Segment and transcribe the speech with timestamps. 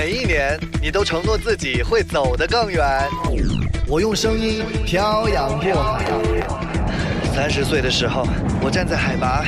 [0.00, 2.86] 每一年你都承诺自己会走得更远。
[3.84, 6.04] 我用声音漂洋过海。
[7.34, 8.24] 三十岁的时候，
[8.62, 9.44] 我站在海拔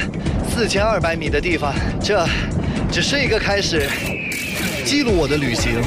[0.53, 2.27] 四千二百米的地方，这
[2.91, 3.89] 只是一个开始，
[4.85, 5.81] 记录我的旅行。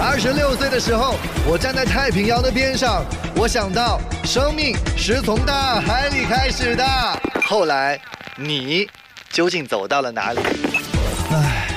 [0.00, 1.16] 二十六岁的时候，
[1.48, 3.04] 我站在太平洋的边上，
[3.34, 6.84] 我想到生命是从大海里开始的。
[7.42, 8.00] 后来，
[8.36, 8.88] 你
[9.30, 10.38] 究竟走到了哪里？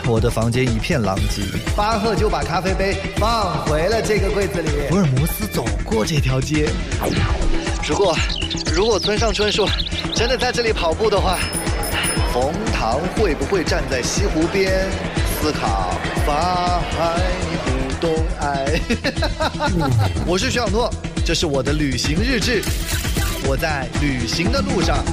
[0.02, 1.44] 唉，我的房间一片狼藉。
[1.76, 4.70] 巴赫就把咖啡杯放回了这个柜子里。
[4.90, 6.70] 福尔摩斯走过这条街。
[7.88, 8.16] 如果，
[8.73, 9.68] 如果村上春树
[10.14, 11.38] 真的在这里跑步的话，
[12.34, 14.90] 冯唐会不会站在西湖边
[15.42, 15.92] 思考
[16.26, 18.81] 法海你不懂爱？
[20.26, 20.92] 我是徐小诺，
[21.26, 22.62] 这是我的旅行日志。
[23.44, 25.04] 我在旅行的路上。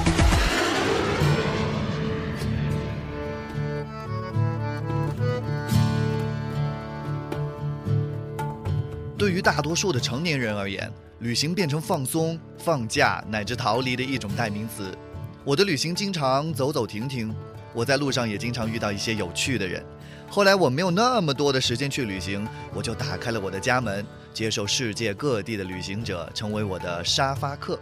[9.18, 10.88] 对于大多数的成年人而言，
[11.18, 14.96] 旅行变成放松、放假乃至逃离的一种代名词。
[15.42, 17.34] 我的旅行经常走走停停，
[17.74, 19.84] 我在路上也经常遇到一些有趣的人。
[20.30, 27.76] 后来我没有那么多的时间去旅行，我就打开了我的家门，接受世界各地的旅行者成为我的沙发客。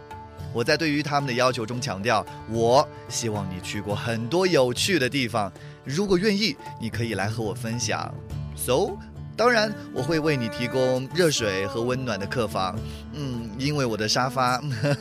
[0.51, 5.53] 我在对于他们的要求中强调，我希望你去过很多有趣的地方。
[5.85, 8.11] 如果愿意，你可以来和我分享。
[8.55, 8.97] So。
[9.37, 12.75] 当然，我会为你提供热水和温暖的客房。
[13.13, 14.59] 嗯，因为我的沙发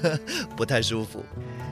[0.55, 1.25] 不太舒服，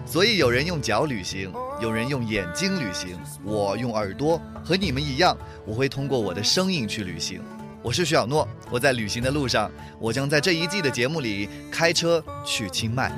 [0.06, 4.40] 所以有人用脚旅行，有人用眼睛旅行，我用耳朵。
[4.64, 7.38] 和你们一样，我会通过我的声音去旅行。
[7.82, 9.70] 我是徐小诺，我在旅行的路上，
[10.00, 13.12] 我将在这一季的节目里开车去清迈。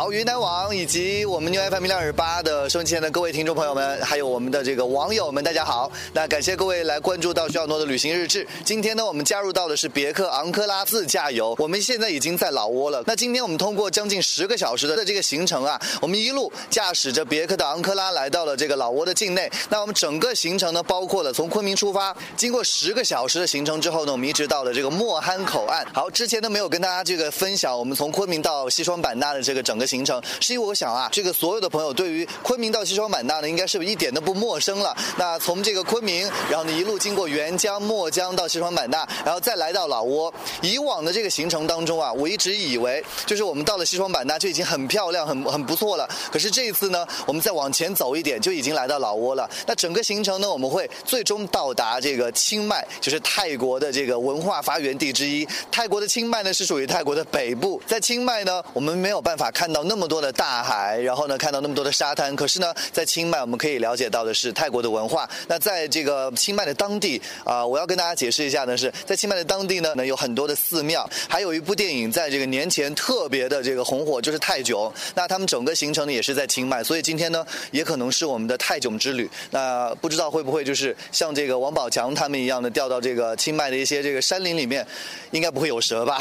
[0.00, 5.92] 好，云南网以及我们 New FM 零二八的收音机前的各位听众朋友们，还有我们的这个网友们，大家好。
[6.14, 8.48] 那感谢各位来关注到徐小诺的旅行日志。
[8.64, 11.54] 今天呢，我们加入到的是别克昂科拉自驾游。
[11.58, 13.04] 我们现在已经在老挝了。
[13.06, 19.52] 那今天我们通过将近十个小时的这个行程啊，我们一路驾驶着别克的昂科拉来到了这个老挝的境内。
[19.68, 25.86] 那我们整个行程呢，包括了从昆明出发，经过十个小时的行程之后呢，我们一直到了这个莫憨口岸。
[25.92, 29.89] 好，之前呢没有跟大家这个分享我们从昆明到西双版纳的这个整个。
[29.90, 34.96] 行程是因为我想啊，这个所有的朋友对于昆明到西双版纳呢，应该是一点都不陌生了。
[35.18, 40.32] 那从这个昆明，然后呢一路经过沅江、墨江到西双版纳，然后再来到老挝。
[40.62, 46.08] 以往的这个行程当中啊，我一直以为就是我们到了西双版纳就已经很漂亮、很很不错了。
[46.30, 49.50] 可是这一次呢，我们再往前走一点，就已经来到老挝了。
[49.66, 55.44] 那整个行程呢，我们会最终到达这个清迈，就是泰国的这个文化发源地之一。
[55.72, 59.79] 泰国的清迈呢是属于泰国的北部，在清迈呢，我们没有办法看到。
[59.84, 62.34] 那么多的大海，然后呢，看到那么多的沙滩。
[62.36, 65.28] 可是呢，在清迈我们可以了解到的是泰国的文化。
[65.48, 74.92] 那在这个清迈的当地啊，我要跟大家解释一下呢，是在清迈的当地呢，呢有很多的寺庙，还有一部电影在这个年前特别的这个红火，就是泰囧。
[75.14, 79.28] 那他们整个行程呢也是在清迈，所以今天呢也可能是我们的泰囧之旅。
[79.50, 84.86] 那不知道会不会就是像这个王宝强他们一样的掉到这个清迈的一些这个山林里面，
[85.30, 86.20] 应该不会有蛇吧？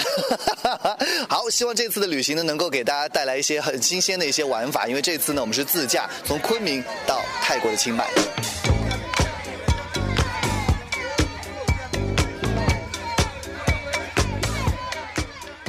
[1.27, 3.48] 好，希望这次的旅行呢能够给大家带来一些。
[3.49, 8.05] 些很新鲜的一些玩法，因为这次呢，我们是自驾从昆明到泰国的清迈。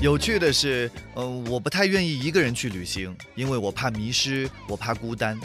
[0.03, 5.39] 有趣的是，嗯，我不太愿意一个人去旅行，因为我怕迷失，我怕孤单。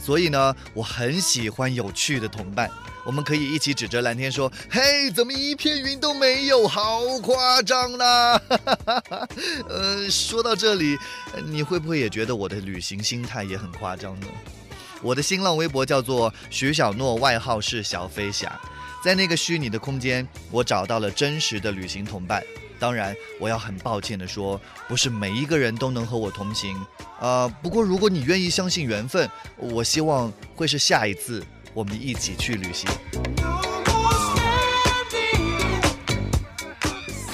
[0.00, 2.70] 所以呢，我很喜欢有趣的同伴。
[3.04, 6.68] 我们可以一起指着蓝天说：“嘿，怎么一片云都没有？
[6.68, 8.40] 好夸张啦！”
[9.68, 10.98] 呃，说到这里，
[11.46, 14.26] 你会不会也觉得我的旅行心态也很夸张呢？
[15.02, 18.60] 我的新浪微博叫做徐小诺，外号是小飞侠。
[19.02, 22.42] 在那个虚拟的空间，我找到了真实的旅行同伴。
[22.80, 26.74] 当然，我要很抱歉的说，不是每一个人都能和我同行。
[27.20, 31.44] 呃，不过如果你愿意相信缘分，我希望会是下一次
[31.74, 32.88] 我们一起去旅行。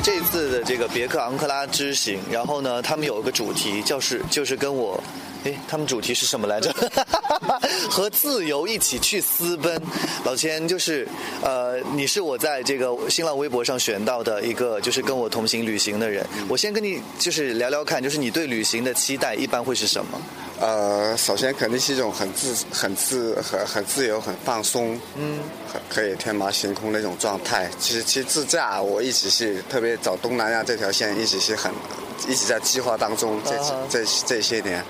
[0.02, 5.00] 这次的这个别克昂克拉之行，然后呢，他们有一个主题，就是就是跟我。
[5.46, 6.74] 哎，他们主题是什么来着？
[7.88, 9.80] 和自由一起去私奔。
[10.24, 11.06] 老千就是，
[11.40, 16.26] 呃，你是我在这个新浪微博上选到的一个，就是跟我同行旅行的人。
[16.48, 20.20] 我先跟你就是聊聊看，就是你对旅行的期待一般会是什么？
[20.58, 25.40] 呃，首先肯定是一种很自、很自、很很自由、很放松，嗯，
[25.88, 27.68] 可以天马行空那种状态。
[27.78, 31.70] 其实，其实自驾我一直是特别走东南亚这条线，一直是很
[32.26, 33.38] 一直在计划当中。
[33.44, 33.52] 这
[33.90, 34.82] 这这些年，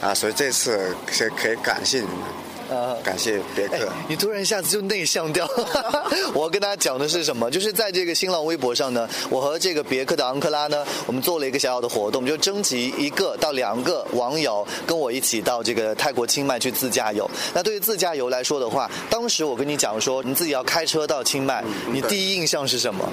[0.00, 2.45] 啊，所以这次可可以感谢你们。
[2.68, 3.88] 呃，感谢别克。
[4.08, 5.48] 你突然一下子就内向掉。
[6.34, 7.50] 我要跟大家讲的是什么？
[7.50, 17.30] 就是在这个新浪微博上呢，我和这个别克的昂克拉呢，我们做了一个小小的活动，就征集一个到两个网友跟我一起到这个泰国清迈去自驾游。
[17.54, 21.62] 那对于自驾游来说的话，当时我跟你讲说，你自己要开车到清迈，
[21.92, 23.08] 你第一印象是什么？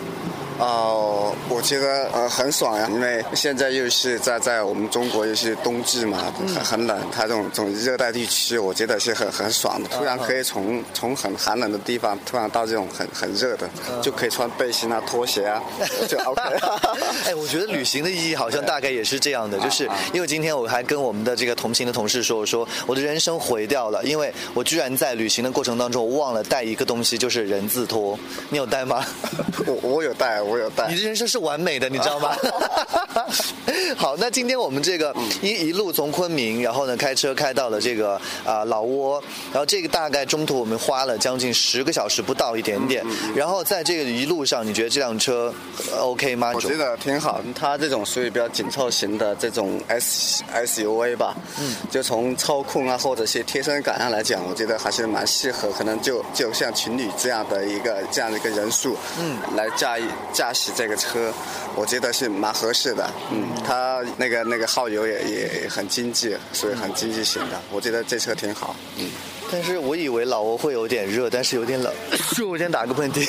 [0.60, 9.90] 哦，我觉得呃很爽呀，因为现在又是在在我们中国又是冬季嘛，很很冷，它这种这种热带地区，我觉得是很很爽的。
[9.90, 13.68] 突然可以从从很寒冷的地方突然到这种很很热的，
[14.02, 15.62] 就可以穿背心啊、拖鞋啊，
[16.08, 16.42] 就 OK。
[17.26, 28.18] 哎，我觉得旅行的意义好像大概也是这样的，就是因为今天我还跟我们的这个同行的同事说，我说我的人生毁掉了，因为我居然在旅行的过程当中我忘了带一个东西，就是人字拖。
[28.50, 29.04] 你有带吗？
[29.66, 30.43] 我我有带。
[30.44, 32.36] 我有带，你的人生是完美的，你知道吗？
[33.96, 43.06] 好，那今天我们这个一一路从昆明，然后呢开车开到了这个啊老挝，然后这个大概中途我们花了将近十个小时不到一点点，
[43.36, 45.54] 然后在这个一路上，你觉得这辆车
[46.00, 46.52] OK 吗？
[46.54, 60.04] 我觉得挺好，它这种属于比较紧凑型的这种 S SUV 吧，嗯，就从操控啊或者些贴身感上来讲，我觉得还是蛮适合，可能就就像情侣这样的一个这样的一个人数，嗯，来驾驭。
[60.34, 61.32] 驾驶这个车，
[61.76, 63.10] 我觉得是蛮合适的。
[63.32, 67.62] 嗯，它那个那个耗油也也很经济，所以很经济型的。
[67.72, 68.76] 我觉得这车挺好。
[68.98, 69.10] 嗯。
[69.54, 71.94] 但是我以为老挝会有点热，但是有点冷。
[72.50, 73.24] 我先打个喷嚏。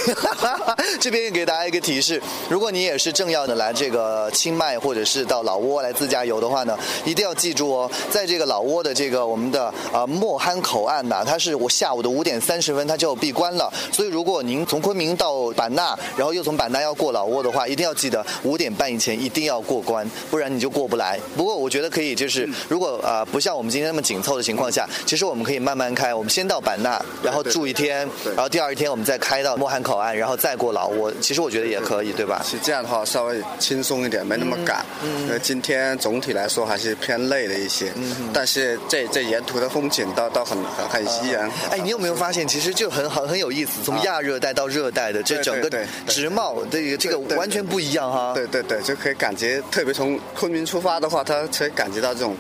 [0.99, 2.19] 这边也给大家一个提示：
[2.49, 13.71] 如果你也是正要的来这个清迈或者是到老挝来自驾游的话呢，一定要记住哦，在这个老挝的这个我们的啊莫憨口岸呐，它是我下午的五点三十分它就闭关了。
[13.93, 21.21] 所以如果您从昆明到版纳，然后又从版纳要过老挝的话，一定要记得五点半以前一定要过关，不然你就过不来。
[21.37, 26.14] 不过我觉得可以，就是如果啊不像我们今天那么紧凑的情况下，其实我们可以慢慢开。
[26.17, 31.13] 我们先到版纳，然后住一天，然后第二天我们再开到莫罕口岸，然后再过老挝。
[31.21, 32.45] 其实我觉得也可以，对吧？
[32.49, 34.85] 是这样的话，稍微轻松一点，没那么赶。
[35.27, 41.51] 因为今天总体来说还是偏累了一些，嗯但是这这沿途的风景倒倒很很很宜人。
[41.71, 45.71] 哎，你有没有发现，其实就很很很有意思，从亚热带到热带的这整个
[46.07, 48.33] 直贸，这个这个完全不一样哈。
[48.35, 52.37] 对对对，就可以感觉，特别从昆明出发的话，它可以感觉到这种。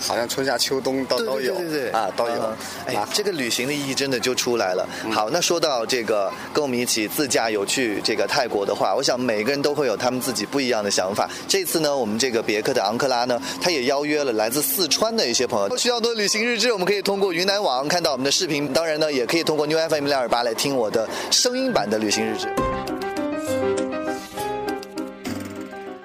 [0.00, 2.56] 好像春夏秋冬都都有，对对对啊，都有。
[2.86, 4.88] 哎，这个旅行的意义真的就出来了。
[5.10, 11.28] 好，那说到这个跟我们一起自驾游去这个泰国的话，我想每个人都会有他们自己不一样的想法。
[11.46, 15.76] 这次呢，我们这个别克的昂克拉呢，他也邀约了来自四川的一些朋友。
[15.76, 22.48] 需要多旅行日志，我们可以通过云南网看到我们的视频，当然呢，也可以通过 New FM 两二八来听我的声音版的旅行日志。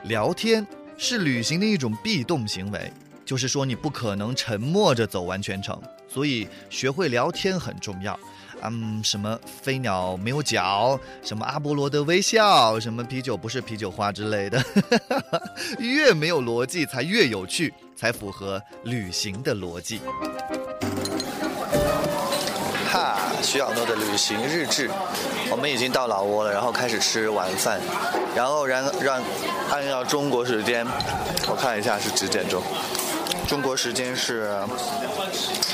[0.03, 0.67] 聊天
[0.97, 2.91] 是旅行的一种必动行为。
[3.31, 8.19] 就是说，你不可能沉默着走完全程，所以学会聊天很重要。
[8.61, 14.61] 嗯，什么飞鸟没有脚，什么阿波罗的微笑，什么啤酒不是啤酒花之类的，
[15.79, 20.01] 越没有逻辑才越有趣，才符合旅行的逻辑。
[22.91, 24.89] 哈，徐小诺的旅行日志，
[25.49, 27.79] 我们已经到老挝了，然后开始吃晚饭，
[28.35, 29.23] 然后然让
[29.69, 30.85] 按照中国时间，
[31.47, 32.61] 我看一下是几点钟。
[33.51, 34.49] 中国时间是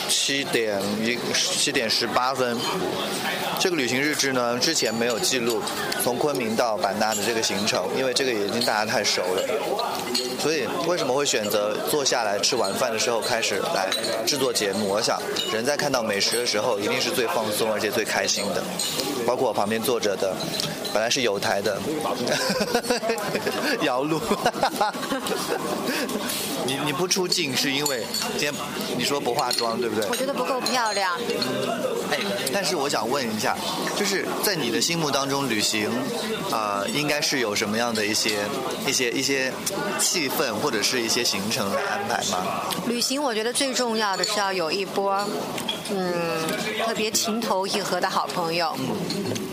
[0.10, 2.58] 七点一七点十八分。
[3.60, 5.62] 这个旅行日志呢，之前没有记录
[6.02, 9.44] 从昆明到版纳的这个行程，因为这个已经大家太熟了。
[10.40, 13.90] 所以为什么会选择坐下来吃晚饭的时候开始来
[14.26, 14.88] 制作节目？
[14.88, 15.20] 我想
[15.52, 18.64] 人在看到美食的时候，一定是最放松而且最开心的。
[19.26, 20.34] 包括我旁边坐着的，
[20.94, 21.78] 本来是有台的
[23.84, 24.22] 姚璐。
[26.66, 28.06] 你你不出镜是因为
[28.38, 28.54] 今天
[28.98, 30.08] 你说不化妆对不对？
[30.10, 31.14] 我觉得不够漂亮。
[32.12, 32.18] 哎，
[32.54, 33.58] 但是我想问一下，
[33.98, 35.90] 就是在你的心目当中，旅行
[36.52, 38.40] 啊，应该是有什么样的一些
[38.86, 39.52] 一些一些
[40.00, 42.64] 气氛或者是一些行程来安排吗？
[42.88, 45.26] 旅行我觉得最重要的是要有一波
[45.92, 46.48] 嗯
[46.86, 48.76] 特别情投意合的好朋友。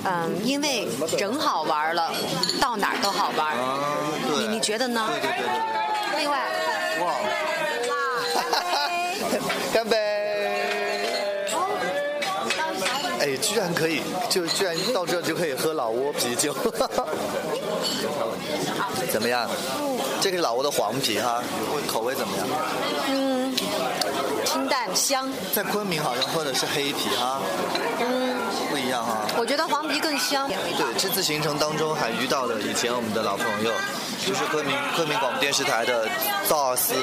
[0.04, 0.87] 嗯，因为
[1.19, 2.12] 人好玩了，
[2.61, 3.57] 到哪儿都好玩。
[4.37, 5.09] 你你觉得呢？
[5.12, 6.21] 对对对对。
[6.21, 6.38] 另外。
[7.00, 7.14] 哇！
[9.73, 9.97] 干杯！
[13.19, 16.54] 哎，居然可以，就居然到这就可以喝老挝啤酒，
[19.11, 19.49] 怎么样？
[20.20, 21.42] 这个是老挝的黄皮哈，
[21.87, 22.46] 口味怎么样？
[23.08, 23.54] 嗯。
[24.44, 25.32] 清淡香。
[25.54, 27.40] 在昆明好像喝的是黑皮哈，
[28.00, 28.37] 嗯，
[28.70, 29.23] 不一样哈。
[29.37, 30.49] 我觉得黄皮更香。
[30.49, 33.73] 对，这次行程当中还遇到了以前我们的老朋友，
[34.25, 36.08] 就是昆明昆明广播电视台的
[36.49, 36.94] 赵老师，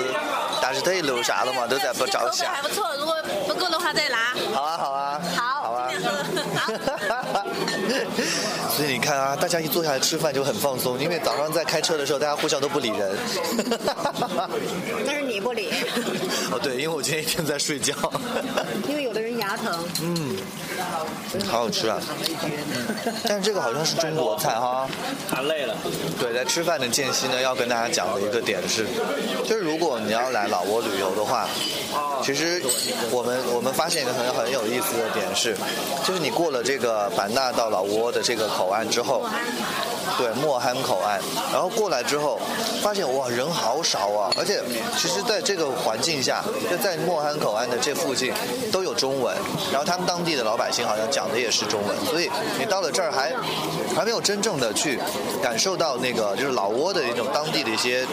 [0.61, 2.51] 但是他也留啥了嘛，都在不照相。
[2.51, 3.15] 还不错，如果
[3.47, 4.33] 不够的话再拿。
[4.53, 5.21] 好啊，好啊。
[5.35, 5.50] 好
[8.75, 13.15] 所以你看啊，大家一坐下来吃饭就很放松，因为早上在开车的时候，大家互相都不理人。
[15.05, 15.69] 但是你不理，
[16.51, 17.93] 哦，对，因为我今天一天在睡觉。
[18.87, 19.83] 因为有的人牙疼。
[20.01, 20.37] 嗯，
[21.49, 21.99] 好好吃啊！
[23.27, 24.87] 但是这个好像是中国菜哈。
[25.29, 25.75] 太累了。
[26.19, 28.85] 对，在吃饭的间隙呢，要跟大家讲的一个点是，
[29.45, 31.47] 就是如果你要来老挝旅游的话，
[32.23, 32.61] 其实
[33.11, 35.55] 我们我们发现一个很很有意思的点是，
[36.05, 39.23] 就是你过了这个版纳到老挝的这个口岸之后，
[40.17, 41.19] 对莫罕口岸，
[41.51, 42.39] 然后过来之后，
[42.81, 44.61] 发现哇人好少啊，而且
[44.97, 48.33] 其实在这个环境下，就在莫罕口岸的这附近
[48.71, 49.35] 都有中文，
[49.71, 53.33] 然后他们当地的老百姓好像讲的也是中文，所以你到了这儿还
[53.95, 54.99] 还没有真正的去
[55.41, 58.05] 感受到那个就是老挝的一种当地的一些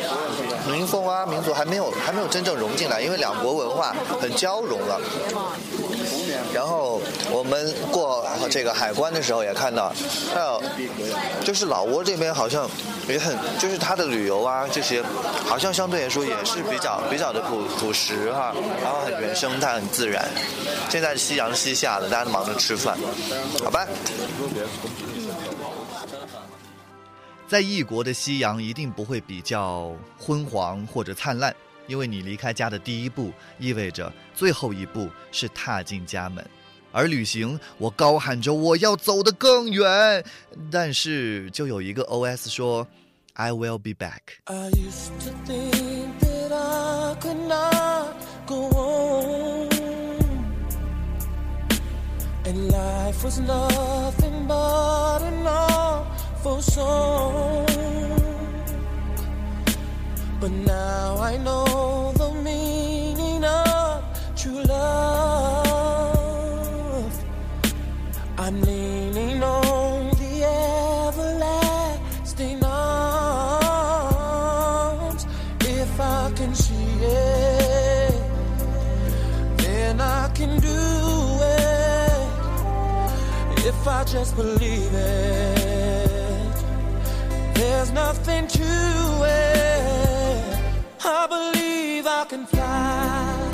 [0.70, 5.00] 民风啊民族还没有还没有真正融进来，因为两国文化很交融了。
[6.52, 7.00] 然后
[7.30, 9.92] 我们过这个海关的时候也看到，
[10.34, 10.62] 还有
[11.44, 12.68] 就是老挝这边好像
[13.08, 15.02] 也很，就是它的旅游啊这些，
[15.46, 20.28] 好像相对来说也是比较比较的朴朴实哈，然后很原生态很自然。
[20.88, 22.96] 现在夕阳西下了，大家都忙着吃饭，
[23.62, 23.86] 好吧？
[27.48, 31.54] 在异国的夕阳一定不会比较昏黄或者灿烂，
[31.88, 36.46] 因为你离开家的第一步，意味着最后一步是踏进家门。
[36.92, 40.24] 而旅行，我高喊着我要走得更远，
[40.70, 42.86] 但是就有一个 OS 说
[43.34, 44.20] ，I will be back。
[44.44, 48.14] I used to think that I could not
[48.46, 49.68] go on.
[52.44, 57.67] And life was nothing but an awful song.
[60.40, 64.04] But now I know the meaning of
[64.36, 65.98] true love.
[68.38, 70.44] I'm leaning on the
[71.08, 72.86] everlasting arms.
[75.60, 78.14] If I can see it,
[79.56, 82.28] then I can do it.
[83.66, 86.54] If I just believe it,
[87.54, 89.67] there's nothing to it.
[91.38, 93.50] I believe I can fly.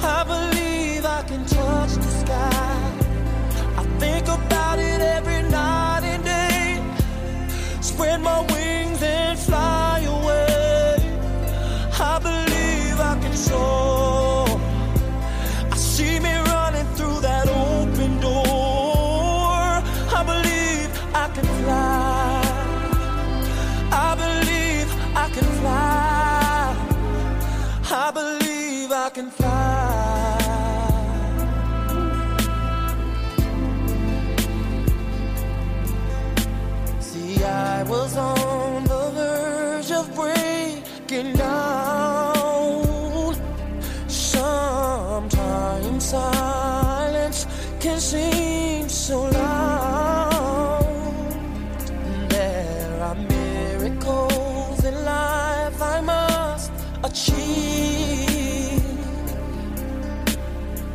[0.00, 2.92] I believe I can touch the sky.
[3.76, 6.80] I think about it every night and day.
[7.80, 8.57] Spread my wings
[47.80, 50.84] can seem so loud.
[52.28, 56.72] There are miracles in life I must
[57.04, 58.82] achieve.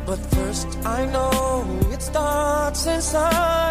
[0.06, 3.63] But first, I know it starts inside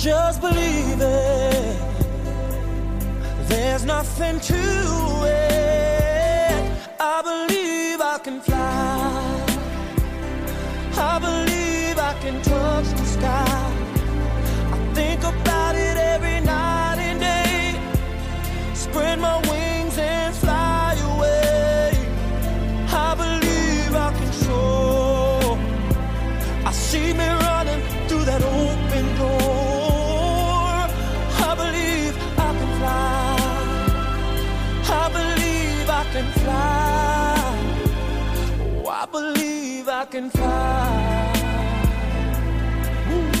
[0.00, 1.78] just believe it,
[3.48, 4.54] there's nothing to
[5.26, 6.88] it.
[6.98, 7.49] I believe
[40.00, 41.32] I can fly.
[43.12, 43.32] Ooh.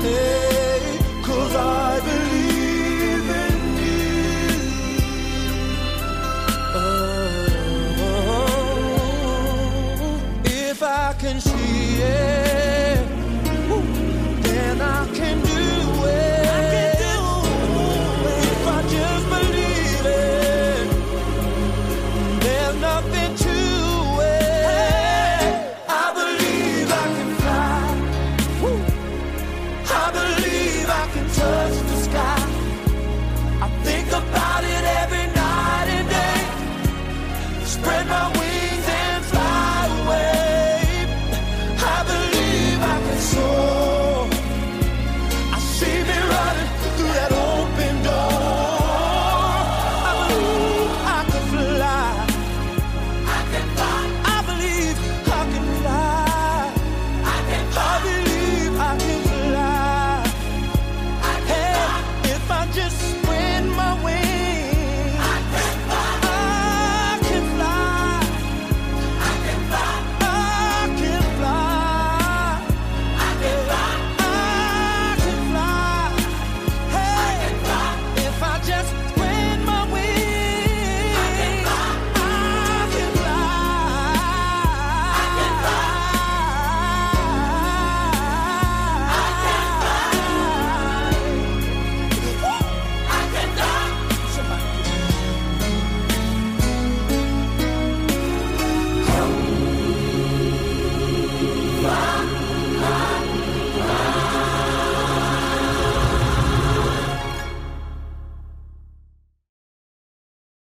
[0.00, 0.37] Hey.